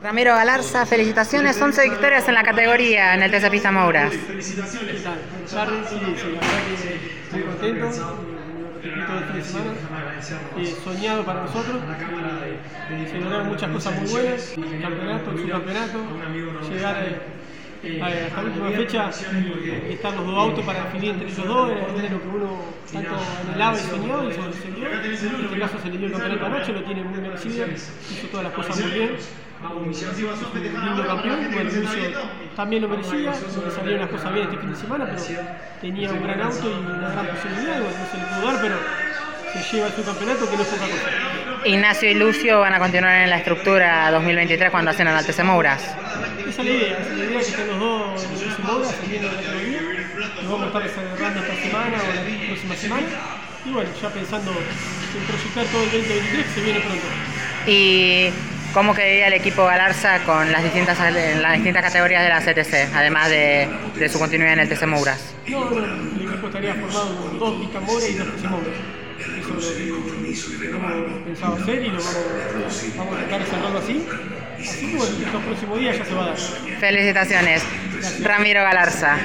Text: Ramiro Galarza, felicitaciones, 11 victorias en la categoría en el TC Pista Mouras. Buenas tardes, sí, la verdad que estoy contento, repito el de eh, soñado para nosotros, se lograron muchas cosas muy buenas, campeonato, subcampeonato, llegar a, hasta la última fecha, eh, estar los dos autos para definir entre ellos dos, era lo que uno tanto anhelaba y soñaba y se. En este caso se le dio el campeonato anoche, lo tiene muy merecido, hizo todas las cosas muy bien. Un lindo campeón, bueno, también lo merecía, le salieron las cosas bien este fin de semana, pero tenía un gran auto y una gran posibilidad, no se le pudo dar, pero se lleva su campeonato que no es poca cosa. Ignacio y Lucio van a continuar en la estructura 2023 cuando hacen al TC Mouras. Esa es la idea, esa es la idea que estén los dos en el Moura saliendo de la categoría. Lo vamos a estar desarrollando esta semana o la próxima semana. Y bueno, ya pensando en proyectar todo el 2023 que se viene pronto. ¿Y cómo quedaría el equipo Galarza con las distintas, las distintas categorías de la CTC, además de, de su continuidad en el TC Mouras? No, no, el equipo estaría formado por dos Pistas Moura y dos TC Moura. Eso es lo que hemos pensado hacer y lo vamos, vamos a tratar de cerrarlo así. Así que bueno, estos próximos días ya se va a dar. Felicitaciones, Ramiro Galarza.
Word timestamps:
Ramiro 0.00 0.32
Galarza, 0.32 0.86
felicitaciones, 0.86 1.60
11 1.60 1.90
victorias 1.90 2.28
en 2.28 2.34
la 2.34 2.44
categoría 2.44 3.14
en 3.14 3.22
el 3.24 3.32
TC 3.32 3.50
Pista 3.50 3.72
Mouras. 3.72 4.12
Buenas 4.14 4.54
tardes, 5.50 5.88
sí, 5.88 5.96
la 5.96 6.06
verdad 6.06 6.62
que 6.68 6.74
estoy 7.24 7.42
contento, 7.42 7.90
repito 8.80 9.12
el 9.18 9.32
de 9.34 10.62
eh, 10.62 10.76
soñado 10.84 11.24
para 11.24 11.42
nosotros, 11.42 11.82
se 13.10 13.18
lograron 13.18 13.48
muchas 13.48 13.70
cosas 13.72 14.00
muy 14.00 14.08
buenas, 14.08 14.54
campeonato, 14.80 15.36
subcampeonato, 15.36 15.98
llegar 16.70 16.96
a, 16.96 17.37
hasta 17.78 18.42
la 18.42 18.48
última 18.48 18.70
fecha, 18.70 19.10
eh, 19.32 19.90
estar 19.92 20.14
los 20.14 20.26
dos 20.26 20.36
autos 20.36 20.64
para 20.64 20.84
definir 20.84 21.10
entre 21.10 21.28
ellos 21.28 21.46
dos, 21.46 21.70
era 21.70 22.10
lo 22.10 22.22
que 22.22 22.28
uno 22.28 22.62
tanto 22.92 23.16
anhelaba 23.46 23.76
y 23.76 23.80
soñaba 23.80 24.24
y 24.24 24.32
se. 24.32 24.40
En 24.40 25.44
este 25.44 25.58
caso 25.58 25.78
se 25.80 25.90
le 25.90 25.98
dio 25.98 26.06
el 26.06 26.12
campeonato 26.12 26.46
anoche, 26.46 26.72
lo 26.72 26.82
tiene 26.82 27.02
muy 27.04 27.20
merecido, 27.20 27.66
hizo 27.66 28.26
todas 28.30 28.44
las 28.44 28.52
cosas 28.54 28.80
muy 28.80 28.90
bien. 28.90 29.10
Un 29.60 29.90
lindo 29.90 31.06
campeón, 31.06 31.48
bueno, 31.52 31.70
también 32.54 32.82
lo 32.82 32.88
merecía, 32.88 33.32
le 33.32 33.70
salieron 33.72 34.00
las 34.00 34.10
cosas 34.10 34.32
bien 34.32 34.46
este 34.46 34.58
fin 34.58 34.70
de 34.70 34.76
semana, 34.76 35.04
pero 35.06 35.22
tenía 35.80 36.12
un 36.12 36.22
gran 36.22 36.42
auto 36.42 36.68
y 36.68 36.86
una 36.86 37.10
gran 37.10 37.26
posibilidad, 37.26 37.78
no 37.80 38.06
se 38.10 38.18
le 38.18 38.24
pudo 38.24 38.52
dar, 38.52 38.62
pero 38.62 38.76
se 39.62 39.76
lleva 39.76 39.90
su 39.90 40.04
campeonato 40.04 40.50
que 40.50 40.56
no 40.56 40.62
es 40.62 40.68
poca 40.68 40.84
cosa. 40.84 41.68
Ignacio 41.68 42.10
y 42.10 42.14
Lucio 42.14 42.60
van 42.60 42.74
a 42.74 42.78
continuar 42.78 43.22
en 43.22 43.30
la 43.30 43.38
estructura 43.38 44.10
2023 44.10 44.70
cuando 44.70 44.90
hacen 44.90 45.08
al 45.08 45.24
TC 45.26 45.42
Mouras. 45.44 45.82
Esa 45.82 46.48
es 46.48 46.56
la 46.58 46.64
idea, 46.64 46.98
esa 46.98 47.10
es 47.12 47.18
la 47.18 47.24
idea 47.24 47.38
que 47.38 47.44
estén 47.44 47.68
los 47.68 47.78
dos 47.78 48.24
en 48.24 48.50
el 48.50 48.64
Moura 48.64 48.88
saliendo 48.88 49.28
de 49.28 49.34
la 49.34 49.42
categoría. 49.42 49.80
Lo 50.42 50.50
vamos 50.50 50.62
a 50.62 50.66
estar 50.66 50.82
desarrollando 50.82 51.40
esta 51.40 51.54
semana 51.62 51.96
o 51.98 52.14
la 52.14 52.46
próxima 52.46 52.76
semana. 52.76 53.06
Y 53.64 53.70
bueno, 53.70 53.90
ya 54.00 54.08
pensando 54.08 54.50
en 54.52 55.26
proyectar 55.26 55.64
todo 55.66 55.82
el 55.82 55.90
2023 55.90 56.46
que 56.46 56.52
se 56.52 56.60
viene 56.60 56.80
pronto. 56.80 57.06
¿Y 57.66 58.30
cómo 58.72 58.94
quedaría 58.94 59.26
el 59.26 59.34
equipo 59.34 59.64
Galarza 59.66 60.20
con 60.24 60.50
las 60.52 60.62
distintas, 60.62 60.98
las 60.98 61.54
distintas 61.54 61.82
categorías 61.82 62.22
de 62.22 62.28
la 62.28 62.40
CTC, 62.40 62.94
además 62.94 63.28
de, 63.28 63.68
de 63.96 64.08
su 64.08 64.18
continuidad 64.18 64.54
en 64.54 64.60
el 64.60 64.68
TC 64.68 64.86
Mouras? 64.86 65.34
No, 65.48 65.64
no, 65.70 65.76
el 65.76 66.28
equipo 66.28 66.46
estaría 66.46 66.74
formado 66.74 67.16
por 67.16 67.38
dos 67.38 67.60
Pistas 67.60 67.82
Moura 67.82 68.06
y 68.06 68.12
dos 68.14 68.28
TC 68.28 68.44
Moura. 68.44 68.70
Eso 69.18 69.58
es 69.58 70.48
lo 70.48 70.60
que 70.60 70.68
hemos 70.68 71.22
pensado 71.24 71.54
hacer 71.54 71.82
y 71.82 71.88
lo 71.88 71.98
vamos, 71.98 72.94
vamos 72.96 73.14
a 73.14 73.18
tratar 73.18 73.40
de 73.40 73.46
cerrarlo 73.46 73.78
así. 73.78 74.06
Así 74.58 74.90
que 74.90 74.96
bueno, 74.96 75.16
estos 75.24 75.42
próximos 75.42 75.78
días 75.80 75.98
ya 75.98 76.04
se 76.04 76.14
va 76.14 76.22
a 76.24 76.26
dar. 76.28 76.38
Felicitaciones, 76.38 77.62
Ramiro 78.22 78.62
Galarza. 78.62 79.18